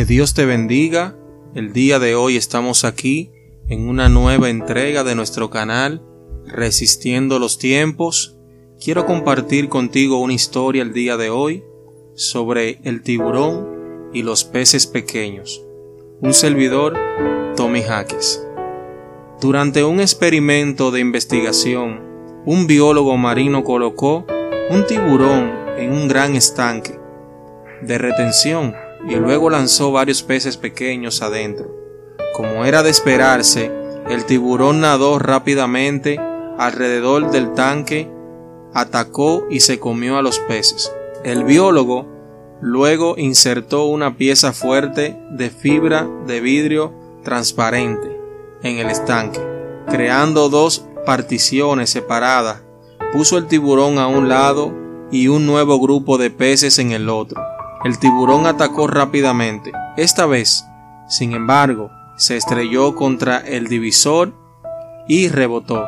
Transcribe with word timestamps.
Que 0.00 0.06
Dios 0.06 0.32
te 0.32 0.46
bendiga. 0.46 1.14
El 1.54 1.74
día 1.74 1.98
de 1.98 2.14
hoy 2.14 2.38
estamos 2.38 2.86
aquí 2.86 3.32
en 3.68 3.86
una 3.86 4.08
nueva 4.08 4.48
entrega 4.48 5.04
de 5.04 5.14
nuestro 5.14 5.50
canal 5.50 6.02
Resistiendo 6.46 7.38
los 7.38 7.58
tiempos. 7.58 8.38
Quiero 8.82 9.04
compartir 9.04 9.68
contigo 9.68 10.18
una 10.18 10.32
historia 10.32 10.80
el 10.80 10.94
día 10.94 11.18
de 11.18 11.28
hoy 11.28 11.64
sobre 12.14 12.80
el 12.84 13.02
tiburón 13.02 14.08
y 14.14 14.22
los 14.22 14.42
peces 14.42 14.86
pequeños. 14.86 15.62
Un 16.22 16.32
servidor, 16.32 16.96
Tommy 17.54 17.82
Jaques. 17.82 18.42
Durante 19.38 19.84
un 19.84 20.00
experimento 20.00 20.90
de 20.90 21.00
investigación, 21.00 22.00
un 22.46 22.66
biólogo 22.66 23.18
marino 23.18 23.64
colocó 23.64 24.24
un 24.70 24.86
tiburón 24.86 25.52
en 25.76 25.92
un 25.92 26.08
gran 26.08 26.36
estanque 26.36 26.98
de 27.82 27.98
retención 27.98 28.74
y 29.08 29.16
luego 29.16 29.50
lanzó 29.50 29.92
varios 29.92 30.22
peces 30.22 30.56
pequeños 30.56 31.22
adentro. 31.22 31.74
Como 32.34 32.64
era 32.64 32.82
de 32.82 32.90
esperarse, 32.90 33.70
el 34.08 34.24
tiburón 34.24 34.80
nadó 34.80 35.18
rápidamente 35.18 36.18
alrededor 36.58 37.30
del 37.30 37.54
tanque, 37.54 38.10
atacó 38.74 39.46
y 39.50 39.60
se 39.60 39.78
comió 39.78 40.18
a 40.18 40.22
los 40.22 40.38
peces. 40.40 40.92
El 41.24 41.44
biólogo 41.44 42.06
luego 42.60 43.14
insertó 43.16 43.86
una 43.86 44.16
pieza 44.16 44.52
fuerte 44.52 45.18
de 45.30 45.50
fibra 45.50 46.08
de 46.26 46.40
vidrio 46.40 46.92
transparente 47.22 48.20
en 48.62 48.78
el 48.78 48.90
estanque, 48.90 49.40
creando 49.88 50.48
dos 50.48 50.86
particiones 51.06 51.90
separadas. 51.90 52.62
Puso 53.12 53.38
el 53.38 53.46
tiburón 53.46 53.98
a 53.98 54.06
un 54.06 54.28
lado 54.28 54.72
y 55.10 55.28
un 55.28 55.46
nuevo 55.46 55.80
grupo 55.80 56.18
de 56.18 56.30
peces 56.30 56.78
en 56.78 56.92
el 56.92 57.08
otro. 57.08 57.49
El 57.84 57.98
tiburón 57.98 58.46
atacó 58.46 58.86
rápidamente. 58.86 59.72
Esta 59.96 60.26
vez, 60.26 60.66
sin 61.08 61.32
embargo, 61.32 61.90
se 62.16 62.36
estrelló 62.36 62.94
contra 62.94 63.38
el 63.38 63.68
divisor 63.68 64.34
y 65.08 65.28
rebotó. 65.28 65.86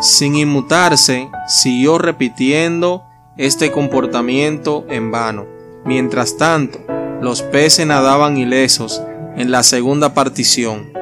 Sin 0.00 0.36
inmutarse, 0.36 1.28
siguió 1.48 1.98
repitiendo 1.98 3.02
este 3.36 3.72
comportamiento 3.72 4.84
en 4.88 5.10
vano. 5.10 5.46
Mientras 5.84 6.36
tanto, 6.36 6.78
los 7.20 7.42
peces 7.42 7.86
nadaban 7.86 8.36
ilesos 8.36 9.02
en 9.36 9.50
la 9.50 9.64
segunda 9.64 10.14
partición. 10.14 10.92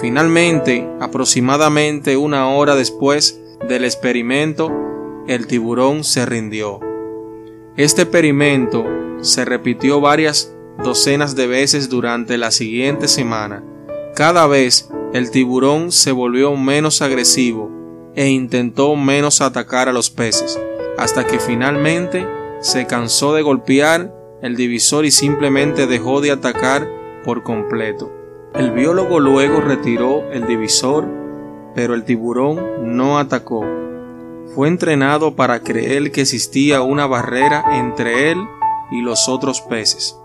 Finalmente, 0.00 0.88
aproximadamente 1.00 2.16
una 2.16 2.48
hora 2.48 2.74
después 2.76 3.38
del 3.68 3.84
experimento, 3.84 4.72
el 5.26 5.46
tiburón 5.46 6.02
se 6.04 6.24
rindió. 6.24 6.80
Este 7.76 8.02
experimento 8.02 8.84
se 9.22 9.44
repitió 9.44 10.00
varias 10.00 10.54
docenas 10.82 11.36
de 11.36 11.46
veces 11.46 11.88
durante 11.88 12.38
la 12.38 12.50
siguiente 12.50 13.08
semana. 13.08 13.62
Cada 14.14 14.46
vez 14.46 14.88
el 15.12 15.30
tiburón 15.30 15.92
se 15.92 16.12
volvió 16.12 16.56
menos 16.56 17.02
agresivo 17.02 17.70
e 18.14 18.28
intentó 18.28 18.96
menos 18.96 19.40
atacar 19.40 19.88
a 19.88 19.92
los 19.92 20.10
peces, 20.10 20.58
hasta 20.98 21.26
que 21.26 21.38
finalmente 21.38 22.26
se 22.60 22.86
cansó 22.86 23.34
de 23.34 23.42
golpear 23.42 24.12
el 24.42 24.56
divisor 24.56 25.04
y 25.04 25.10
simplemente 25.10 25.86
dejó 25.86 26.20
de 26.20 26.30
atacar 26.30 26.88
por 27.24 27.42
completo. 27.42 28.12
El 28.54 28.72
biólogo 28.72 29.20
luego 29.20 29.60
retiró 29.60 30.30
el 30.32 30.46
divisor, 30.46 31.06
pero 31.74 31.94
el 31.94 32.04
tiburón 32.04 32.96
no 32.96 33.18
atacó. 33.18 33.64
Fue 34.54 34.66
entrenado 34.66 35.36
para 35.36 35.60
creer 35.60 36.10
que 36.10 36.22
existía 36.22 36.82
una 36.82 37.06
barrera 37.06 37.78
entre 37.78 38.32
él 38.32 38.38
y 38.90 39.02
los 39.02 39.28
otros 39.28 39.60
peces, 39.60 40.18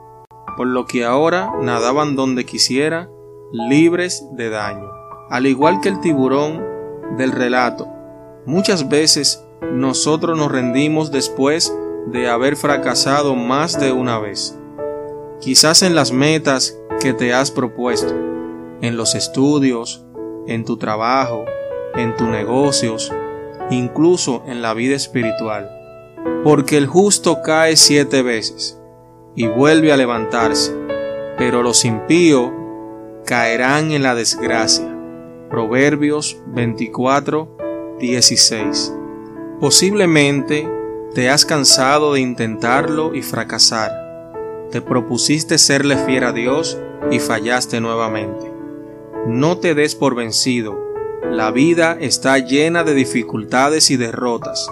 por 0.57 0.67
lo 0.67 0.85
que 0.85 1.05
ahora 1.05 1.53
nadaban 1.61 2.15
donde 2.15 2.45
quisiera, 2.45 3.09
libres 3.51 4.25
de 4.33 4.49
daño. 4.49 4.89
Al 5.29 5.45
igual 5.45 5.81
que 5.81 5.89
el 5.89 5.99
tiburón 5.99 6.63
del 7.17 7.31
relato, 7.31 7.87
muchas 8.45 8.89
veces 8.89 9.45
nosotros 9.73 10.37
nos 10.37 10.51
rendimos 10.51 11.11
después 11.11 11.75
de 12.07 12.29
haber 12.29 12.55
fracasado 12.55 13.35
más 13.35 13.79
de 13.79 13.91
una 13.91 14.19
vez. 14.19 14.57
Quizás 15.41 15.81
en 15.81 15.95
las 15.95 16.11
metas 16.11 16.77
que 17.01 17.13
te 17.13 17.33
has 17.33 17.51
propuesto, 17.51 18.13
en 18.81 18.97
los 18.97 19.15
estudios, 19.15 20.05
en 20.47 20.65
tu 20.65 20.77
trabajo, 20.77 21.45
en 21.95 22.15
tus 22.15 22.27
negocios, 22.27 23.11
incluso 23.69 24.43
en 24.45 24.61
la 24.61 24.73
vida 24.73 24.95
espiritual 24.95 25.74
porque 26.43 26.77
el 26.77 26.87
justo 26.87 27.41
cae 27.41 27.75
siete 27.75 28.21
veces 28.21 28.79
y 29.35 29.47
vuelve 29.47 29.91
a 29.91 29.97
levantarse, 29.97 30.75
pero 31.37 31.63
los 31.63 31.85
impíos 31.85 32.51
caerán 33.25 33.91
en 33.91 34.03
la 34.03 34.15
desgracia. 34.15 34.91
Proverbios 35.49 36.37
24, 36.47 37.97
16. 37.99 38.93
Posiblemente 39.59 40.69
te 41.13 41.29
has 41.29 41.45
cansado 41.45 42.13
de 42.13 42.21
intentarlo 42.21 43.15
y 43.15 43.21
fracasar. 43.21 43.91
Te 44.71 44.81
propusiste 44.81 45.57
serle 45.57 45.97
fiel 45.97 46.25
a 46.25 46.33
Dios 46.33 46.77
y 47.09 47.19
fallaste 47.19 47.79
nuevamente. 47.81 48.51
No 49.27 49.57
te 49.57 49.75
des 49.75 49.95
por 49.95 50.15
vencido. 50.15 50.77
La 51.23 51.51
vida 51.51 51.97
está 51.99 52.37
llena 52.37 52.83
de 52.83 52.93
dificultades 52.93 53.89
y 53.89 53.97
derrotas, 53.97 54.69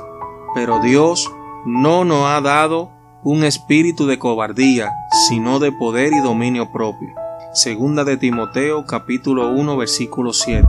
pero 0.54 0.80
Dios 0.80 1.32
no 1.66 2.04
nos 2.04 2.26
ha 2.28 2.42
dado 2.42 2.92
un 3.24 3.44
espíritu 3.44 4.06
de 4.06 4.20
cobardía, 4.20 4.92
sino 5.28 5.60
de 5.60 5.72
poder 5.72 6.12
y 6.12 6.20
dominio 6.20 6.72
propio. 6.72 7.10
Segunda 7.54 8.04
de 8.04 8.18
Timoteo 8.18 8.86
capítulo 8.86 9.50
1 9.52 9.78
versículo 9.78 10.34
7. 10.34 10.68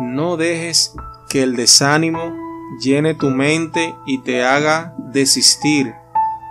No 0.00 0.36
dejes 0.36 0.94
que 1.28 1.42
el 1.42 1.56
desánimo 1.56 2.34
llene 2.80 3.14
tu 3.14 3.28
mente 3.30 3.94
y 4.06 4.18
te 4.22 4.44
haga 4.44 4.94
desistir. 4.96 5.94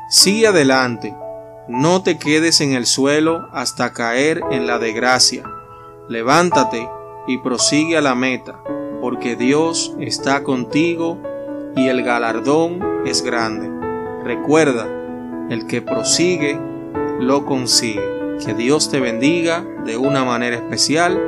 Sigue 0.10 0.48
adelante. 0.48 1.16
No 1.68 2.04
te 2.04 2.20
quedes 2.20 2.62
en 2.62 2.74
el 2.74 2.86
suelo 2.86 3.48
hasta 3.54 3.92
caer 3.92 4.42
en 4.52 4.68
la 4.68 4.78
desgracia. 4.78 5.44
Levántate 6.08 6.88
y 7.28 7.40
prosigue 7.40 7.98
a 7.98 8.02
la 8.02 8.16
meta, 8.16 8.60
porque 9.02 9.36
Dios 9.36 9.96
está 10.00 10.44
contigo 10.44 11.18
y 11.78 11.88
el 11.88 12.04
galardón 12.04 12.80
es 13.06 13.22
grande. 13.22 13.70
Recuerda, 14.26 14.88
el 15.50 15.68
que 15.68 15.82
prosigue, 15.82 16.60
lo 17.20 17.46
consigue. 17.46 18.18
Que 18.44 18.54
Dios 18.54 18.90
te 18.90 19.00
bendiga 19.00 19.66
de 19.86 19.96
una 19.96 20.26
manera 20.26 20.58
especial. 20.58 21.22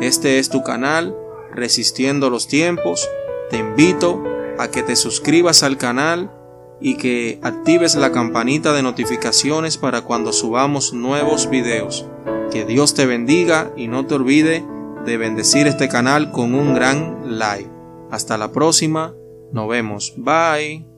Este 0.00 0.38
es 0.38 0.48
tu 0.48 0.62
canal, 0.62 1.16
Resistiendo 1.52 2.30
los 2.30 2.48
Tiempos. 2.48 3.08
Te 3.50 3.58
invito 3.58 4.22
a 4.58 4.68
que 4.68 4.82
te 4.82 4.96
suscribas 4.96 5.62
al 5.62 5.76
canal 5.76 6.30
y 6.80 6.96
que 6.96 7.40
actives 7.42 7.94
la 7.96 8.12
campanita 8.12 8.72
de 8.72 8.82
notificaciones 8.82 9.76
para 9.76 10.02
cuando 10.02 10.32
subamos 10.32 10.92
nuevos 10.92 11.50
videos. 11.50 12.08
Que 12.50 12.64
Dios 12.64 12.94
te 12.94 13.06
bendiga 13.06 13.72
y 13.76 13.88
no 13.88 14.06
te 14.06 14.14
olvide 14.14 14.64
de 15.04 15.16
bendecir 15.16 15.66
este 15.66 15.88
canal 15.88 16.30
con 16.30 16.54
un 16.54 16.74
gran 16.74 17.38
like. 17.38 17.70
Hasta 18.10 18.38
la 18.38 18.52
próxima. 18.52 19.14
Nos 19.52 19.68
vemos. 19.68 20.14
Bye. 20.16 20.95